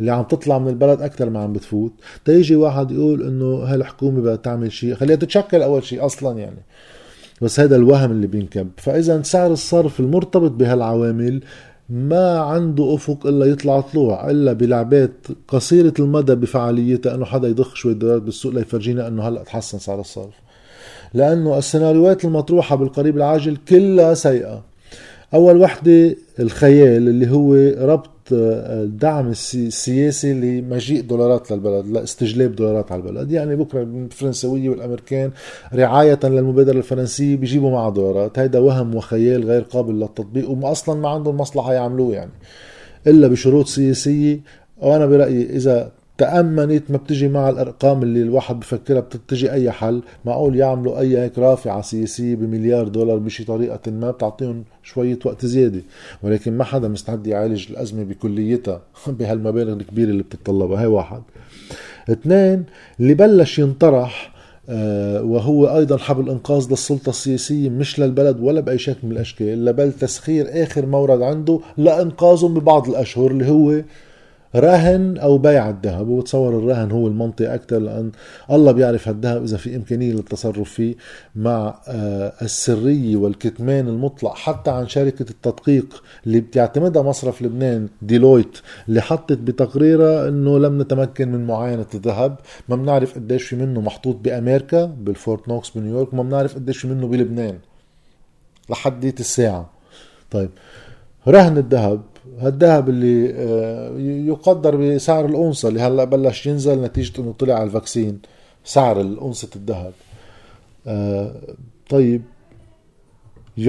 اللي 0.00 0.12
عم 0.12 0.22
تطلع 0.22 0.58
من 0.58 0.68
البلد 0.68 1.02
أكثر 1.02 1.30
ما 1.30 1.42
عم 1.42 1.52
بتفوت. 1.52 1.92
تيجي 2.24 2.56
واحد 2.56 2.90
يقول 2.90 3.22
إنه 3.22 3.54
هالحكومة 3.54 4.20
بدها 4.20 4.36
تعمل 4.36 4.72
شيء. 4.72 4.94
خليها 4.94 5.16
تتشكل 5.16 5.62
أول 5.62 5.84
شيء 5.84 6.06
أصلا 6.06 6.38
يعني. 6.38 6.62
بس 7.42 7.60
هذا 7.60 7.76
الوهم 7.76 8.10
اللي 8.10 8.26
بينكب. 8.26 8.68
فإذا 8.76 9.22
سعر 9.22 9.52
الصرف 9.52 10.00
المرتبط 10.00 10.50
بهالعوامل 10.50 11.42
ما 11.90 12.38
عنده 12.38 12.94
أفق 12.94 13.26
إلا 13.26 13.46
يطلع 13.46 13.80
طلوع 13.80 14.30
إلا 14.30 14.52
بلعبات 14.52 15.12
قصيرة 15.48 15.94
المدى 15.98 16.34
بفعاليتها 16.34 17.14
إنه 17.14 17.24
حدا 17.24 17.48
يضخ 17.48 17.74
شوي 17.74 17.94
دولارات 17.94 18.22
بالسوق 18.22 18.52
ليفرجينا 18.52 19.08
إنه 19.08 19.28
هلأ 19.28 19.42
تحسن 19.42 19.78
سعر 19.78 20.00
الصرف. 20.00 20.34
لأنه 21.14 21.58
السيناريوهات 21.58 22.24
المطروحة 22.24 22.76
بالقريب 22.76 23.16
العاجل 23.16 23.56
كلها 23.56 24.14
سيئة. 24.14 24.62
أول 25.34 25.56
وحدة 25.56 26.16
الخيال 26.40 27.08
اللي 27.08 27.30
هو 27.30 27.54
ربط 27.86 28.10
الدعم 28.32 29.28
السياسي 29.28 30.32
لمجيء 30.32 31.02
دولارات 31.02 31.50
للبلد 31.50 31.86
لاستجلاب 31.86 32.56
دولارات 32.56 32.92
على 32.92 33.02
البلد. 33.02 33.32
يعني 33.32 33.56
بكرة 33.56 33.82
الفرنسوية 33.82 34.68
والأمريكان 34.68 35.30
رعاية 35.74 36.18
للمبادرة 36.24 36.78
الفرنسية 36.78 37.36
بيجيبوا 37.36 37.70
معها 37.70 37.90
دولارات. 37.90 38.38
هيدا 38.38 38.58
وهم 38.58 38.94
وخيال 38.94 39.44
غير 39.44 39.62
قابل 39.62 40.00
للتطبيق 40.00 40.50
وأصلا 40.50 41.00
ما 41.00 41.08
عندهم 41.08 41.36
مصلحة 41.36 41.72
يعملوه 41.72 42.14
يعني 42.14 42.30
إلا 43.06 43.28
بشروط 43.28 43.66
سياسية. 43.66 44.40
وأنا 44.76 45.06
برأيي 45.06 45.56
إذا 45.56 45.92
تأمنت 46.18 46.90
ما 46.90 46.96
بتجي 46.96 47.28
مع 47.28 47.48
الأرقام 47.48 48.02
اللي 48.02 48.22
الواحد 48.22 48.60
بفكرها 48.60 49.00
بتجي 49.00 49.52
أي 49.52 49.70
حل؟ 49.70 50.02
معقول 50.24 50.56
يعملوا 50.56 51.00
أي 51.00 51.18
هيك 51.18 51.38
رافعة 51.38 51.82
سياسية 51.82 52.34
بمليار 52.34 52.88
دولار 52.88 53.18
بشي 53.18 53.44
طريقة 53.44 53.90
ما 53.90 54.10
بتعطيهم 54.10 54.64
شوية 54.82 55.18
وقت 55.24 55.46
زيادة. 55.46 55.82
ولكن 56.22 56.56
ما 56.56 56.64
حدا 56.64 56.88
مستعد 56.88 57.26
يعالج 57.26 57.66
الأزمة 57.70 58.04
بكليتها 58.04 58.82
بهالمبالغ 59.06 59.72
الكبيرة 59.72 60.10
اللي 60.10 60.22
بتتطلبها. 60.22 60.80
هاي 60.80 60.86
واحد. 60.86 61.22
اثنين 62.10 62.64
اللي 63.00 63.14
بلش 63.14 63.58
ينطرح 63.58 64.34
آه، 64.68 65.22
وهو 65.22 65.76
أيضا 65.76 65.96
حبل 65.96 66.30
إنقاذ 66.30 66.70
للسلطة 66.70 67.10
السياسيه 67.10 67.68
مش 67.68 67.98
للبلد 67.98 68.40
ولا 68.40 68.60
بأي 68.60 68.78
شكل 68.78 68.98
من 69.02 69.12
الأشكال 69.12 69.72
بل 69.72 69.92
تسخير 69.92 70.62
آخر 70.62 70.86
مورد 70.86 71.22
عنده 71.22 71.60
لإنقاذهم 71.76 72.54
ببعض 72.54 72.88
الأشهر 72.88 73.30
اللي 73.30 73.48
هو 73.48 73.82
رهن 74.56 75.18
أو 75.18 75.38
بيع 75.38 75.70
الذهب 75.70 76.08
وبتصور 76.08 76.58
الرهن 76.58 76.90
هو 76.90 77.06
المنطق 77.06 77.52
أكثر 77.52 77.78
لأن 77.78 78.12
الله 78.50 78.72
بيعرف 78.72 79.08
هالذهب 79.08 79.42
إذا 79.44 79.56
في 79.56 79.76
إمكانية 79.76 80.12
للتصرف 80.12 80.70
فيه 80.70 80.94
مع 81.36 81.80
آه، 81.88 82.32
السرية 82.42 83.16
والكتمان 83.16 83.88
المطلق 83.88 84.34
حتى 84.34 84.70
عن 84.70 84.88
شركة 84.88 85.30
التدقيق 85.30 86.02
اللي 86.26 86.40
بتعتمدها 86.40 87.02
مصرف 87.02 87.42
لبنان 87.42 87.88
ديلويت 88.02 88.58
اللي 88.88 89.00
حطت 89.00 89.38
بتقريرها 89.38 90.28
إنه 90.28 90.58
لم 90.58 90.82
نتمكن 90.82 91.32
من 91.32 91.46
معاينة 91.46 91.86
الذهب 91.94 92.36
ما 92.68 92.76
بنعرف 92.76 93.14
قديش 93.14 93.44
في 93.44 93.56
منه 93.56 93.80
محطوط 93.80 94.16
بأمريكا 94.16 94.84
بال 94.84 95.05
Fort 95.05 95.48
Knox 95.48 95.70
بنيويورك 95.70 96.14
ما 96.14 96.22
بنعرف 96.22 96.54
قديش 96.54 96.78
في 96.78 96.88
منه 96.88 97.06
بلبنان 97.06 97.58
لحديت 98.70 99.20
الساعة. 99.20 99.70
طيب 100.30 100.50
رهن 101.28 101.58
الذهب. 101.58 102.00
هالذهب 102.40 102.88
اللي 102.88 103.34
آه، 103.36 103.98
يقدر 104.28 104.76
بسعر 104.76 105.26
الأونصة 105.26 105.68
اللي 105.68 105.80
هلأ 105.80 106.04
بلش 106.04 106.46
ينزل 106.46 106.82
نتيجة 106.82 107.20
إنه 107.20 107.34
طلع 107.38 107.54
على 107.54 107.64
الفاكسين 107.64 108.18
سعر 108.64 109.00
الأونصة 109.00 109.48
الذهب. 109.56 109.92
آه، 110.86 111.32
طيب. 111.90 112.22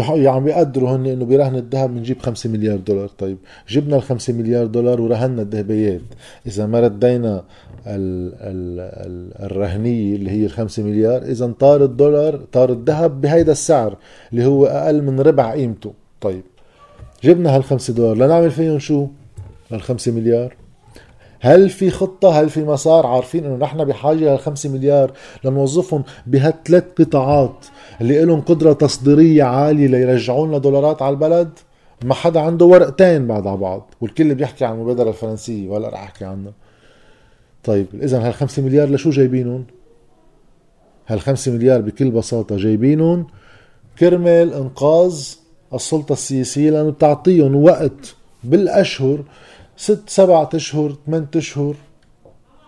عم 0.10 0.44
بيقدروا 0.44 0.96
هن 0.96 1.06
إنه 1.06 1.26
برهن 1.26 1.56
الذهب 1.56 1.96
بنجيب 1.96 2.20
5 2.20 2.50
مليار 2.50 2.78
دولار. 2.78 3.08
طيب. 3.08 3.38
جبنا 3.70 3.96
ال 3.96 4.02
5 4.02 4.34
مليار 4.34 4.66
دولار 4.66 5.02
ورهنا 5.02 5.42
الذهبيات. 5.42 6.02
إذا 6.48 6.66
ما 6.66 6.80
ردينا 6.80 7.44
ال 7.88 8.34
ال 8.34 8.80
ال 8.80 9.46
الرهنية 9.46 10.16
اللي 10.16 10.32
هي 10.32 10.46
ال 10.46 10.52
5 10.52 10.84
مليار 10.84 11.22
إذا 11.22 11.54
طار 11.60 11.84
الدولار 11.84 12.38
طار 12.52 12.72
الذهب 12.72 13.22
بهيدا 13.22 13.52
السعر 13.52 13.98
اللي 14.32 14.46
هو 14.46 14.66
أقل 14.66 15.02
من 15.04 15.20
ربع 15.20 15.52
قيمته. 15.52 15.94
طيب. 16.22 16.44
جبنا 17.26 17.56
هالخمسة 17.56 17.94
دولار. 17.94 18.16
لنعمل 18.16 18.52
فيهم 18.52 18.80
شو؟ 18.80 19.08
هالخمسة 19.72 20.12
مليار. 20.12 20.56
هل 21.40 21.70
في 21.70 21.90
خطة؟ 21.90 22.42
هل 22.42 22.50
في 22.50 22.64
مسار؟ 22.64 23.06
عارفين 23.06 23.46
إنه 23.46 23.56
نحن 23.56 23.86
بحاجة 23.86 24.32
للخمسة 24.34 24.70
مليار 24.70 25.12
لنوظفهم 25.44 26.04
بهالثلاث 26.28 26.84
قطاعات 27.00 27.66
اللي 28.02 28.26
لهم 28.26 28.42
قدرة 28.42 28.74
تصديرية 28.74 29.44
عالية 29.44 29.88
ليرجعوا 29.88 30.48
لنا 30.48 30.58
دولارات 30.58 31.02
على 31.02 31.14
البلد؟ 31.14 31.50
ما 32.04 32.14
حدا 32.14 32.40
عنده 32.40 32.66
ورقتين 32.66 33.28
بعد 33.28 33.48
على 33.48 33.58
بعض 33.58 33.94
والكل 34.02 34.36
بيحكي 34.36 34.66
عن 34.66 34.74
المبادرة 34.74 35.10
الفرنسية 35.10 35.70
ولا 35.70 35.90
رح 35.90 36.04
أحكي 36.04 36.26
عنها. 36.26 36.54
طيب 37.64 37.88
اذا 37.94 38.28
هالخمسة 38.28 38.62
مليار 38.62 38.90
لشو 38.90 39.10
جايبينهم؟ 39.10 39.66
هالخمسة 41.08 41.52
مليار 41.52 41.82
بكل 41.82 42.12
بساطة 42.12 42.58
جايبينهم 42.58 43.28
كرمال 44.00 44.54
إنقاذ 44.54 45.36
السلطة 45.76 46.14
السياسية 46.14 46.70
لأنه 46.70 46.90
بتعطيهم 46.90 47.56
وقت 47.56 48.16
بالأشهر 48.44 49.24
ست 49.78 50.02
سبعة 50.08 50.50
أشهر 50.54 50.96
ثمانية 51.06 51.28
أشهر 51.36 51.76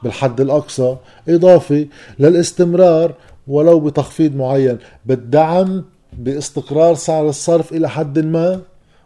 بالحد 0.04 0.42
الأقصى 0.42 0.96
إضافي 1.30 1.88
للاستمرار 2.20 3.14
ولو 3.48 3.80
بتخفيض 3.80 4.36
معين 4.36 4.78
بالدعم 5.06 5.84
باستقرار 6.14 6.96
سعر 6.96 7.30
الصرف 7.30 7.74
إلى 7.74 7.90
حد 7.90 8.20
ما 8.20 8.62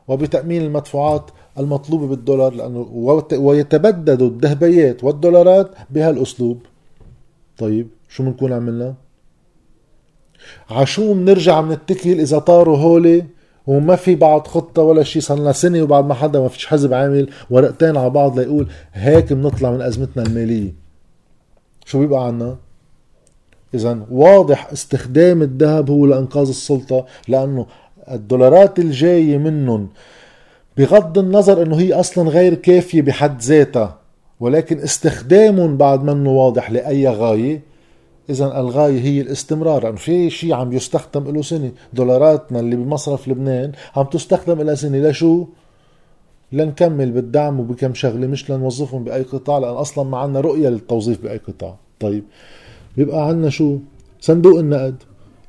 وبتأمين 0.08 0.62
المدفوعات 0.62 1.32
المطلوبة 1.60 2.08
بالدولار 2.08 2.54
لأنه 2.54 2.88
ويتبدد 3.34 4.22
الذهبيات 4.22 5.04
والدولارات 5.04 5.72
بهالأسلوب 5.90 6.60
طيب 7.58 7.88
شو 8.10 8.24
بنكون 8.24 8.54
عملنا؟ 8.54 8.94
عشو 10.70 11.14
بنرجع 11.14 11.62
بنتكل 11.62 12.20
إذا 12.20 12.40
طاروا 12.40 12.78
هولي 12.78 13.26
وما 13.68 13.96
في 13.96 14.16
بعد 14.16 14.48
خطة 14.48 14.82
ولا 14.82 15.04
شيء 15.04 15.22
صار 15.22 15.40
لنا 15.40 15.52
سنة 15.52 15.82
وبعد 15.82 16.06
ما 16.06 16.14
حدا 16.14 16.40
ما 16.40 16.48
فيش 16.48 16.66
حزب 16.66 16.94
عامل 16.94 17.30
ورقتين 17.50 17.98
على 17.98 18.10
بعض 18.10 18.40
ليقول 18.40 18.68
هيك 18.94 19.34
بنطلع 19.34 19.72
من 19.72 19.82
أزمتنا 19.82 20.24
المالية 20.24 20.74
شو 21.86 22.00
بيبقى 22.00 22.26
عنا؟ 22.28 22.56
إذا 23.74 24.00
واضح 24.12 24.72
استخدام 24.72 25.42
الذهب 25.42 25.90
هو 25.90 26.06
لإنقاذ 26.06 26.48
السلطة 26.48 27.06
لأنه 27.28 27.66
الدولارات 28.12 28.80
الجاية 28.80 29.38
منهم 29.38 29.90
بغض 30.78 31.18
النظر 31.18 31.62
إنه 31.62 31.80
هي 31.80 31.94
أصلا 31.94 32.30
غير 32.30 32.54
كافية 32.54 33.02
بحد 33.02 33.42
ذاتها 33.42 33.98
ولكن 34.40 34.80
استخدامهم 34.80 35.78
بعد 35.78 36.04
منه 36.04 36.30
واضح 36.30 36.72
لأي 36.72 37.08
غاية 37.08 37.62
إذا 38.30 38.60
الغاية 38.60 39.02
هي 39.02 39.22
الاستمرار 39.22 39.84
يعني 39.84 39.98
في 39.98 40.30
شيء 40.30 40.54
عم 40.54 40.74
يستخدم 40.74 41.32
له 41.32 41.42
سنة. 41.42 41.72
دولاراتنا 41.94 42.60
اللي 42.60 42.76
بمصرف 42.76 43.28
لبنان 43.28 43.72
عم 43.96 44.06
تستخدم 44.06 44.62
لها 44.62 44.76
سنة. 44.76 44.98
لشو؟ 45.10 45.46
لنكمل 46.52 47.12
بالدعم 47.12 47.60
وبكم 47.60 47.94
شغلة 47.94 48.28
مش 48.28 48.52
لنوظفهم 48.52 49.04
بأي 49.04 49.22
قطاع 49.22 49.58
لأن 49.58 49.74
أصلا 49.74 50.10
ما 50.10 50.18
عندنا 50.18 50.40
رؤية 50.40 50.70
للتوظيف 50.70 51.22
بأي 51.24 51.38
قطاع. 51.38 51.76
طيب 52.00 52.24
بيبقى 52.98 53.28
عندنا 53.28 53.50
شو؟ 53.50 53.78
صندوق 54.20 54.60
النقد. 54.60 54.96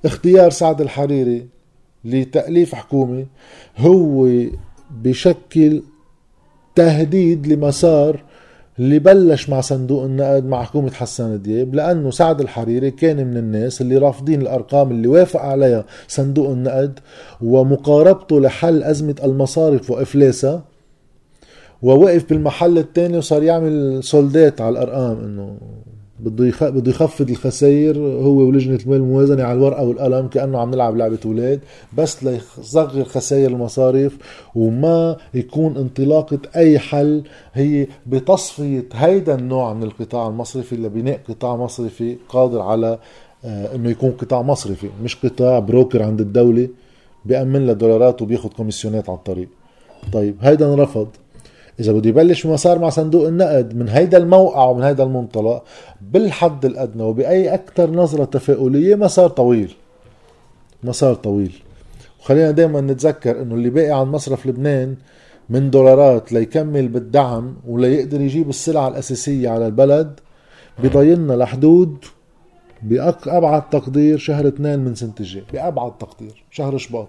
اختيار 0.04 0.50
سعد 0.50 0.80
الحريري 0.80 1.46
لتأليف 2.04 2.74
حكومة 2.74 3.26
هو 3.78 4.28
بشكل 4.90 5.82
تهديد 6.74 7.46
لمسار 7.46 8.22
اللي 8.82 8.98
بلش 8.98 9.48
مع 9.48 9.60
صندوق 9.60 10.04
النقد 10.04 10.44
مع 10.46 10.62
حكومة 10.62 10.90
حسان 10.90 11.42
دياب 11.42 11.74
لأنه 11.74 12.10
سعد 12.10 12.40
الحريري 12.40 12.90
كان 12.90 13.26
من 13.26 13.36
الناس 13.36 13.80
اللي 13.80 13.98
رافضين 13.98 14.42
الأرقام 14.42 14.90
اللي 14.90 15.08
وافق 15.08 15.40
عليها 15.40 15.84
صندوق 16.08 16.50
النقد 16.50 16.98
ومقاربته 17.42 18.40
لحل 18.40 18.82
أزمة 18.82 19.14
المصارف 19.24 19.90
وإفلاسها 19.90 20.62
ووقف 21.82 22.28
بالمحل 22.28 22.78
الثاني 22.78 23.18
وصار 23.18 23.42
يعمل 23.42 24.04
سولدات 24.04 24.60
على 24.60 24.72
الأرقام 24.72 25.24
إنه 25.24 25.56
بده 26.22 26.70
بده 26.70 26.90
يخفض 26.90 27.30
الخسائر 27.30 27.98
هو 27.98 28.38
ولجنة 28.38 28.78
المال 28.86 28.96
الموازنة 28.96 29.42
على 29.42 29.52
الورقة 29.58 29.84
والقلم 29.84 30.26
كأنه 30.28 30.58
عم 30.58 30.70
نلعب 30.70 30.96
لعبة 30.96 31.18
أولاد 31.26 31.60
بس 31.98 32.24
ليصغر 32.24 33.04
خسائر 33.04 33.50
المصارف 33.50 34.16
وما 34.54 35.16
يكون 35.34 35.76
انطلاقة 35.76 36.38
أي 36.56 36.78
حل 36.78 37.22
هي 37.52 37.86
بتصفية 38.06 38.84
هيدا 38.92 39.34
النوع 39.34 39.72
من 39.74 39.82
القطاع 39.82 40.26
المصرفي 40.28 40.76
لبناء 40.76 41.20
قطاع 41.28 41.56
مصرفي 41.56 42.16
قادر 42.28 42.60
على 42.60 42.98
آه، 43.44 43.74
إنه 43.74 43.90
يكون 43.90 44.10
قطاع 44.10 44.42
مصرفي 44.42 44.88
مش 45.04 45.16
قطاع 45.16 45.58
بروكر 45.58 46.02
عند 46.02 46.20
الدولة 46.20 46.68
بيأمن 47.24 47.66
لها 47.66 47.74
دولارات 47.74 48.22
وبياخذ 48.22 48.48
كوميسيونات 48.48 49.08
على 49.08 49.18
الطريق. 49.18 49.48
طيب 50.12 50.36
هيدا 50.40 50.74
انرفض. 50.74 51.08
إذا 51.80 51.92
بده 51.92 52.08
يبلش 52.08 52.46
مسار 52.46 52.78
مع 52.78 52.88
صندوق 52.88 53.26
النقد 53.26 53.76
من 53.76 53.88
هيدا 53.88 54.18
الموقع 54.18 54.64
ومن 54.64 54.82
هيدا 54.82 55.04
المنطلق 55.04 55.64
بالحد 56.00 56.64
الأدنى 56.64 57.02
وبأي 57.02 57.54
أكثر 57.54 57.90
نظرة 57.90 58.24
تفاؤلية 58.24 58.94
مسار 58.94 59.28
طويل. 59.28 59.74
مسار 60.84 61.14
طويل. 61.14 61.52
وخلينا 62.20 62.50
دائما 62.50 62.80
نتذكر 62.80 63.42
إنه 63.42 63.54
اللي 63.54 63.70
باقي 63.70 64.00
عن 64.00 64.06
مصرف 64.06 64.46
لبنان 64.46 64.96
من 65.50 65.70
دولارات 65.70 66.32
ليكمل 66.32 66.88
بالدعم 66.88 67.56
وليقدر 67.68 68.20
يجيب 68.20 68.48
السلع 68.48 68.88
الأساسية 68.88 69.48
على 69.48 69.66
البلد 69.66 70.20
بضيلنا 70.78 71.32
لحدود 71.32 71.96
بأبعد 72.82 73.70
تقدير 73.70 74.18
شهر 74.18 74.48
اثنين 74.48 74.78
من 74.78 74.94
سنة 74.94 75.12
الجاي. 75.20 75.44
بأبعد 75.52 75.98
تقدير. 75.98 76.44
شهر 76.50 76.78
شباط. 76.78 77.08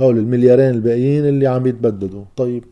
هول 0.00 0.18
المليارين 0.18 0.70
الباقيين 0.70 1.26
اللي 1.28 1.46
عم 1.46 1.66
يتبددوا. 1.66 2.24
طيب. 2.36 2.64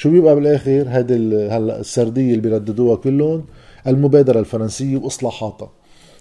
شو 0.00 0.10
بيبقى 0.10 0.34
بالآخر؟ 0.34 0.84
هيدي 0.88 1.14
هلا 1.48 1.80
السردية 1.80 2.30
اللي 2.30 2.40
بيرددوها 2.40 2.96
كلهم 2.96 3.44
المبادرة 3.86 4.40
الفرنسية 4.40 4.96
وإصلاحاتها. 4.96 5.70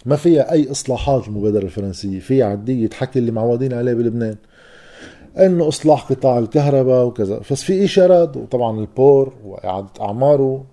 ما 0.05 0.15
فيها 0.15 0.51
أي 0.51 0.71
إصلاحات 0.71 1.27
المبادره 1.27 1.63
الفرنسية 1.63 2.19
فيها 2.19 2.45
عدية 2.45 2.89
حكي 2.93 3.19
اللي 3.19 3.31
معودين 3.31 3.73
عليه 3.73 3.93
بلبنان. 3.93 4.35
إنه 5.37 5.67
إصلاح 5.67 6.03
قطاع 6.11 6.39
الكهرباء 6.39 7.05
وكذا. 7.05 7.41
بس 7.51 7.63
في 7.63 7.83
اشارات 7.83 8.37
وطبعا 8.37 8.79
البور 8.79 9.33
وإعادة 9.45 9.89
أعماره. 10.01 10.65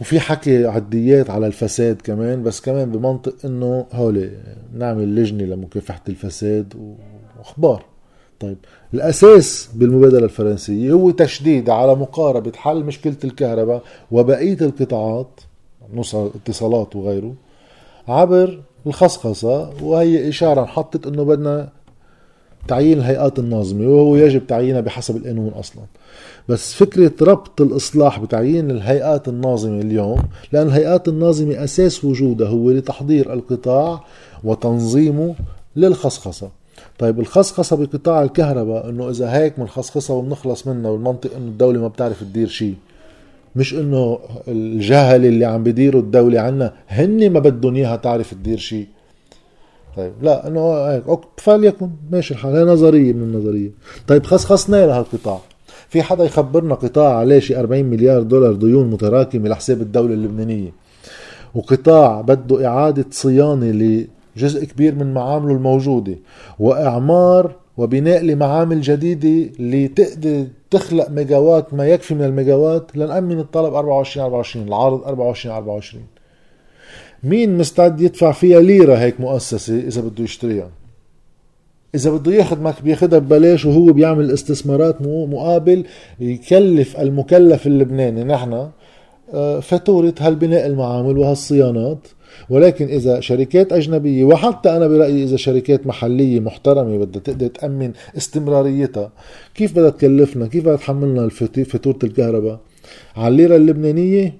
وفي 0.00 0.20
حكي 0.20 0.66
عديات 0.66 1.30
على 1.30 1.46
الفساد 1.46 2.02
كمان 2.02 2.42
بس 2.42 2.60
كمان 2.60 2.90
بمنطق 2.90 3.34
إنه 3.44 3.86
هولي 3.92 4.30
نعمل 4.74 5.14
لجنة 5.16 5.44
لمكافحة 5.44 6.02
الفساد 6.08 6.74
وأخبار. 7.38 7.84
طيب 8.40 8.56
الأساس 8.94 9.68
بالمبادرة 9.74 10.24
الفرنسية 10.24 10.92
هو 10.92 11.10
تشديد 11.10 11.70
على 11.70 11.94
مقاربة 11.94 12.52
حل 12.56 12.84
مشكلة 12.84 13.16
الكهرباء 13.24 13.82
وبقية 14.10 14.58
القطاعات 14.60 15.40
اتصالات 16.14 16.96
وغيره 16.96 17.34
عبر 18.08 18.60
الخصخصة 18.86 19.70
وهي 19.82 20.28
إشارة 20.28 20.64
حطت 20.64 21.06
أنه 21.06 21.22
بدنا 21.22 21.68
تعيين 22.68 22.98
الهيئات 22.98 23.38
الناظمة 23.38 23.88
وهو 23.88 24.16
يجب 24.16 24.46
تعيينها 24.46 24.80
بحسب 24.80 25.16
القانون 25.16 25.48
أصلا. 25.48 25.82
بس 26.48 26.74
فكرة 26.74 27.12
ربط 27.22 27.60
الإصلاح 27.60 28.20
بتعيين 28.20 28.70
الهيئات 28.70 29.28
الناظمة 29.28 29.80
اليوم 29.80 30.22
لأن 30.52 30.66
الهيئات 30.66 31.08
الناظمة 31.08 31.64
أساس 31.64 32.04
وجودها 32.04 32.48
هو 32.48 32.70
لتحضير 32.70 33.32
القطاع 33.32 34.04
وتنظيمه 34.44 35.34
للخصخصة. 35.76 36.50
طيب 36.98 37.20
الخصخصة 37.20 37.76
بقطاع 37.76 38.22
الكهرباء 38.22 38.88
إنه 38.88 39.10
إذا 39.10 39.32
هيك 39.32 39.60
بنخصخصها 39.60 40.16
وبنخلص 40.16 40.66
منها 40.66 40.90
والمنطق 40.90 41.30
إنه 41.36 41.46
الدولة 41.48 41.80
ما 41.80 41.88
بتعرف 41.88 42.20
تدير 42.20 42.48
شيء. 42.48 42.74
مش 43.56 43.74
إنه 43.74 44.18
الجهل 44.48 45.26
اللي 45.26 45.44
عم 45.44 45.62
بيديروا 45.62 46.00
الدولة 46.00 46.40
عنا 46.40 46.72
هن 46.88 47.30
ما 47.30 47.40
بدهم 47.40 47.74
إياها 47.76 47.96
تعرف 47.96 48.34
تدير 48.34 48.58
شيء. 48.58 48.86
طيب 49.96 50.12
لا 50.22 50.48
إنه 50.48 50.72
هيك 50.72 51.04
فليكن 51.36 51.90
ماشي 52.10 52.34
الحال. 52.34 52.56
هي 52.56 52.64
نظرية 52.64 53.12
من 53.12 53.22
النظرية. 53.22 53.70
طيب 54.06 54.26
خصخصنا 54.26 54.86
لها 54.86 55.00
القطاع 55.00 55.40
في 55.88 56.02
حدا 56.02 56.24
يخبرنا 56.24 56.74
قطاع 56.74 57.16
عليه 57.16 57.38
شي 57.38 57.60
40 57.60 57.84
مليار 57.84 58.22
دولار 58.22 58.52
ديون 58.52 58.90
متراكمة 58.90 59.48
لحساب 59.48 59.80
الدولة 59.80 60.14
اللبنانية. 60.14 60.70
وقطاع 61.54 62.20
بده 62.20 62.66
إعادة 62.66 63.04
صيانة 63.10 63.70
جزء 64.38 64.64
كبير 64.64 64.94
من 64.94 65.14
معامله 65.14 65.54
الموجودة. 65.54 66.16
وإعمار 66.58 67.54
وبناء 67.78 68.22
لمعامل 68.22 68.80
جديدة 68.80 69.52
لتقدر 69.58 70.46
تخلق 70.70 71.10
ميجاوات 71.10 71.74
ما 71.74 71.86
يكفي 71.86 72.14
من 72.14 72.24
الميجاوات 72.24 72.96
لنأمن 72.96 73.38
الطلب 73.38 73.74
24 73.74 74.24
24 74.24 74.68
العرض 74.68 75.04
24 75.04 75.54
24 75.56 76.04
مين 77.22 77.58
مستعد 77.58 78.00
يدفع 78.00 78.32
فيها 78.32 78.60
ليرة 78.60 78.94
هيك 78.94 79.20
مؤسسة 79.20 79.78
إذا 79.78 80.00
بده 80.00 80.24
يشتريها؟ 80.24 80.70
إذا 81.94 82.10
بده 82.10 82.32
يخدمك 82.32 82.82
بياخدها 82.82 83.18
ببلاش 83.18 83.64
وهو 83.64 83.92
بيعمل 83.92 84.30
استثمارات 84.30 84.96
مقابل 85.02 85.84
يكلف 86.20 87.00
المكلف 87.00 87.66
اللبناني. 87.66 88.24
نحن 88.24 88.68
فاتورة 89.60 90.14
هالبناء 90.20 90.66
المعامل 90.66 91.18
وهالصيانات. 91.18 91.98
ولكن 92.50 92.86
إذا 92.86 93.20
شركات 93.20 93.72
أجنبية 93.72 94.24
وحتى 94.24 94.76
أنا 94.76 94.86
برأيي 94.86 95.24
إذا 95.24 95.36
شركات 95.36 95.86
محلية 95.86 96.40
محترمة 96.40 96.98
بدها 96.98 97.20
تقدر 97.20 97.46
تأمن 97.46 97.92
استمراريتها 98.16 99.12
كيف 99.54 99.72
بدها 99.72 99.90
تكلفنا؟ 99.90 100.46
كيف 100.46 100.64
بدها 100.64 100.76
تحملنا 100.76 101.28
فاتورة 101.28 101.98
الكهرباء؟ 102.04 102.60
على 103.16 103.28
الليره 103.28 103.56
اللبنانية؟ 103.56 104.38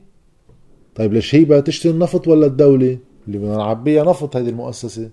طيب 0.95 1.13
ليش 1.13 1.35
هي 1.35 1.45
بدها 1.45 1.61
تشتري 1.61 1.93
النفط 1.93 2.29
ولا 2.29 2.47
الدولة؟ 2.47 2.99
اللي 3.27 3.39
بدنا 3.39 3.57
نعبيها 3.57 4.05
نفط 4.05 4.37
هذه 4.37 4.49
المؤسسة 4.49 5.11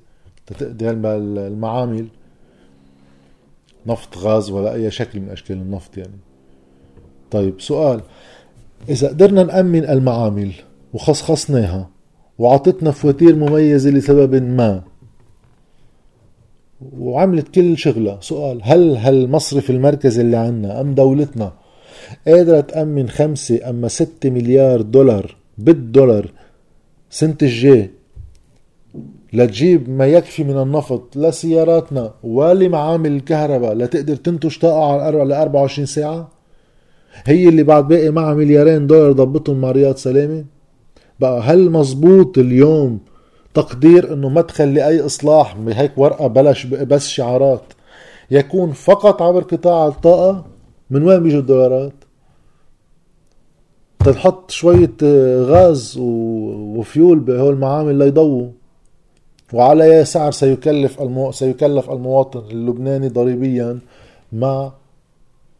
تقضي 0.47 0.89
المعامل. 0.89 2.07
نفط 3.87 4.17
غاز 4.17 4.51
ولا 4.51 4.73
أي 4.73 4.91
شكل 4.91 5.19
من 5.19 5.29
أشكال 5.29 5.55
النفط 5.55 5.97
يعني. 5.97 6.19
طيب 7.31 7.61
سؤال. 7.61 8.01
إذا 8.89 9.07
قدرنا 9.07 9.43
نأمن 9.43 9.89
المعامل 9.89 10.51
وخصخصناها 10.93 11.89
وعطتنا 12.37 12.91
فواتير 12.91 13.35
مميزة 13.35 13.89
لسبب 13.89 14.35
ما 14.35 14.83
وعملت 16.99 17.47
كل 17.47 17.77
شغلها 17.77 18.17
سؤال 18.21 18.59
هل 18.63 18.97
هالمصرف 18.97 19.69
المركزي 19.69 20.21
اللي 20.21 20.37
عنا 20.37 20.81
أم 20.81 20.93
دولتنا 20.93 21.53
قادرة 22.27 22.59
تأمن 22.59 23.09
خمسة 23.09 23.69
أما 23.69 23.87
ستة 23.87 24.29
مليار 24.29 24.81
دولار 24.81 25.35
بالدولار 25.57 26.31
سنة 27.09 27.37
الجاي 27.41 27.91
لتجيب 29.33 29.89
ما 29.89 30.07
يكفي 30.07 30.43
من 30.43 30.61
النفط 30.61 31.17
لسياراتنا 31.17 32.13
ولمعامل 32.23 33.11
الكهرباء 33.11 33.73
لتقدر 33.73 34.15
تنتج 34.15 34.57
طاقة 34.57 35.01
على 35.01 35.41
24 35.41 35.85
ساعة؟ 35.85 36.34
هي 37.25 37.49
اللي 37.49 37.63
بعد 37.63 37.87
باقي 37.87 38.09
معها 38.09 38.33
مليارين 38.33 38.87
دولار 38.87 39.11
ضبطهم 39.11 39.61
مع 39.61 39.71
رياض 39.71 39.95
سلامة؟ 39.95 40.45
بقى 41.19 41.41
هل 41.41 41.69
مزبوط 41.71 42.37
اليوم 42.37 42.99
تقدير 43.53 44.13
إنه 44.13 44.29
مدخل 44.29 44.73
لاي 44.73 45.05
إصلاح 45.05 45.57
بهيك 45.57 45.91
ورقة 45.97 46.27
بلش 46.27 46.65
بس 46.65 47.07
شعارات؟ 47.07 47.61
يكون 48.31 48.71
فقط 48.71 49.21
عبر 49.21 49.43
قطاع 49.43 49.87
الطاقة؟ 49.87 50.45
من 50.89 51.03
وين 51.03 51.23
بيجوا 51.23 51.39
الدولارات؟ 51.39 51.93
تنحط 53.99 54.51
شوية 54.51 54.91
غاز 55.41 55.97
وفيول 55.99 57.19
بهول 57.19 57.53
المعامل 57.53 57.95
ليضووا. 57.95 58.47
وعلى 59.53 59.97
اي 59.99 60.05
سعر 60.05 60.31
سيكلف. 60.31 61.01
سيكلف 61.31 61.89
المواطن 61.91 62.39
اللبناني 62.51 63.07
ضريبيا 63.07 63.79
مع 64.33 64.71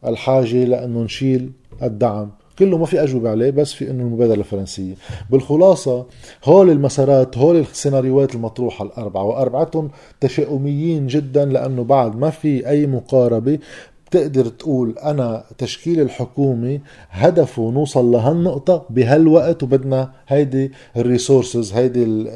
الحاجة 0.08 0.64
لأنه 0.64 1.00
نشيل 1.04 1.52
الدعم. 1.84 2.30
كله 2.60 2.78
ما 2.78 2.86
في 2.86 3.04
أجوبة 3.04 3.30
عليه 3.30 3.50
بس 3.50 3.74
في 3.74 3.92
إنه 3.92 4.04
المبادرة 4.04 4.34
الفرنسية. 4.36 4.94
بالخلاصة 5.30 6.06
هول 6.44 6.70
المسارات 6.70 7.38
هول 7.38 7.58
السيناريوهات 7.58 8.36
المطروحة 8.36 8.86
الأربعة. 8.86 9.24
وأربعتهم 9.24 9.90
تشاؤميين 10.22 11.08
جدا 11.08 11.46
لأنه 11.46 11.84
بعد 11.84 12.16
ما 12.16 12.30
في 12.30 12.70
أي 12.70 12.88
مقاربة 12.88 13.60
بتقدر 14.08 14.46
تقول 14.46 14.98
أنا 14.98 15.44
تشكيل 15.58 16.02
الحكومة 16.02 16.80
هدفه 17.10 17.72
نوصل 17.72 18.12
لهالنقطة 18.12 18.86
بهالوقت 18.90 19.64
وبدنا 19.64 20.12
هيدي 20.28 20.72
الريسورسز 20.98 21.74
هيدي 21.74 22.04
ال 22.04 22.28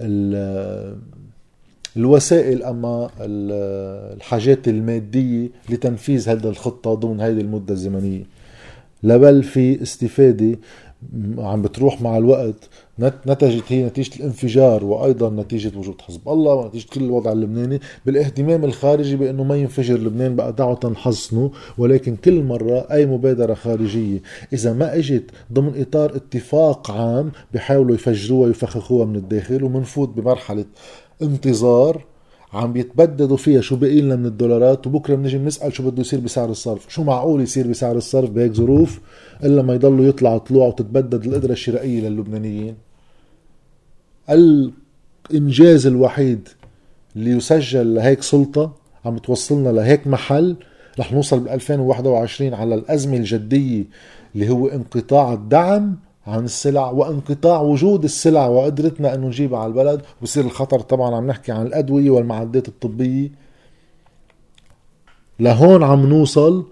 ال 0.00 0.96
الوسائل 1.96 2.62
أما 2.62 3.10
الحاجات 3.20 4.68
المادية 4.68 5.48
لتنفيذ 5.70 6.28
هذه 6.28 6.48
الخطة 6.48 6.94
ضمن 6.94 7.20
هذه 7.20 7.40
المدة 7.40 7.74
الزمنية. 7.74 8.22
لبل 9.02 9.42
في 9.42 9.82
استفادة 9.82 10.58
عم 11.38 11.62
بتروح 11.62 12.02
مع 12.02 12.16
الوقت 12.16 12.68
نتجت 13.00 13.62
هي 13.68 13.84
نتيجة 13.84 14.16
الانفجار 14.16 14.84
وأيضا 14.84 15.30
نتيجة 15.30 15.78
وجود 15.78 16.00
حزب 16.00 16.28
الله 16.28 16.54
ونتيجة 16.54 16.86
كل 16.92 17.04
الوضع 17.04 17.32
اللبناني. 17.32 17.80
بالاهتمام 18.06 18.64
الخارجي 18.64 19.16
بأنه 19.16 19.44
ما 19.44 19.56
ينفجر 19.56 19.98
لبنان 19.98 20.36
بقى 20.36 20.52
دعوة 20.52 20.80
نحصنه 20.84 21.50
ولكن 21.78 22.16
كل 22.16 22.42
مرة 22.42 22.86
أي 22.92 23.06
مبادرة 23.06 23.54
خارجية 23.54 24.18
إذا 24.52 24.72
ما 24.72 24.96
إجت 24.96 25.30
ضمن 25.52 25.80
إطار 25.80 26.16
اتفاق 26.16 26.90
عام 26.90 27.32
بحاولوا 27.54 27.94
يفجروها 27.94 28.46
ويفخخوها 28.46 29.06
من 29.06 29.16
الداخل 29.16 29.64
ومنفوت 29.64 30.08
بمرحلة 30.08 30.64
انتظار 31.22 32.04
عم 32.52 32.72
بيتبددوا 32.72 33.36
فيها 33.36 33.60
شو 33.60 33.76
بقي 33.76 34.00
لنا 34.00 34.16
من 34.16 34.26
الدولارات 34.26 34.86
وبكرة 34.86 35.14
بنجي 35.14 35.38
بنسأل 35.38 35.72
شو 35.72 35.90
بده 35.90 36.00
يصير 36.00 36.20
بسعر 36.20 36.50
الصرف، 36.50 36.86
شو 36.88 37.02
معقول 37.02 37.40
يصير 37.40 37.66
بسعر 37.66 37.96
الصرف 37.96 38.30
بهيك 38.30 38.52
ظروف 38.52 39.00
إلا 39.44 39.62
ما 39.62 39.74
يضلوا 39.74 40.04
يطلعوا 40.04 40.38
طلوع 40.38 40.66
وتتبدد 40.66 41.26
القدرة 41.26 41.52
الشرائية 41.52 42.00
للبنانيين. 42.08 42.74
الإنجاز 44.30 45.86
الوحيد 45.86 46.48
اللي 47.16 47.30
يسجل 47.30 47.94
لهيك 47.94 48.22
سلطة 48.22 48.72
عم 49.04 49.18
توصلنا 49.18 49.68
لهيك 49.68 50.06
محل 50.06 50.56
رح 50.98 51.12
نوصل 51.12 51.40
ب 51.40 51.48
2021 51.48 52.54
على 52.54 52.74
الأزمة 52.74 53.16
الجدية 53.16 53.84
اللي 54.34 54.50
هو 54.50 54.68
انقطاع 54.68 55.32
الدعم 55.32 55.96
عن 56.26 56.44
السلع 56.44 56.90
وانقطاع 56.90 57.60
وجود 57.60 58.04
السلع 58.04 58.46
وقدرتنا 58.46 59.14
انه 59.14 59.26
نجيبها 59.26 59.58
على 59.58 59.70
البلد. 59.70 60.02
وبصير 60.20 60.44
الخطر 60.44 60.80
طبعا 60.80 61.14
عم 61.14 61.26
نحكي 61.26 61.52
عن 61.52 61.66
الأدوية 61.66 62.10
والمعدات 62.10 62.68
الطبية. 62.68 63.30
لهون 65.40 65.82
عم 65.82 66.06
نوصل 66.06 66.64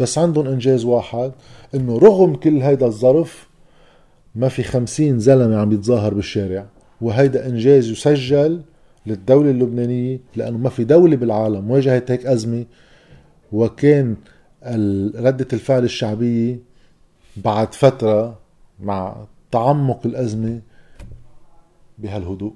بس 0.00 0.18
عندهم 0.18 0.46
إنجاز 0.46 0.84
واحد 0.84 1.32
إنه 1.74 1.98
رغم 1.98 2.34
كل 2.34 2.62
هيدا 2.62 2.86
الظرف 2.86 3.48
ما 4.34 4.48
في 4.48 4.62
خمسين 4.62 5.18
زلمة 5.18 5.56
عم 5.56 5.72
يتظاهر 5.72 6.14
بالشارع. 6.14 6.66
وهيدا 7.00 7.46
إنجاز 7.46 7.88
يسجل 7.88 8.60
للدولة 9.06 9.50
اللبنانية 9.50 10.20
لأنه 10.36 10.58
ما 10.58 10.68
في 10.68 10.84
دولة 10.84 11.16
بالعالم 11.16 11.70
واجهت 11.70 12.10
هيك 12.10 12.26
أزمة. 12.26 12.64
وكان 13.52 14.16
ردة 15.16 15.48
الفعل 15.52 15.84
الشعبية 15.84 16.58
بعد 17.36 17.74
فترة 17.74 18.43
مع 18.80 19.26
تعمق 19.50 20.06
الأزمة 20.06 20.60
بهالهدوء. 21.98 22.54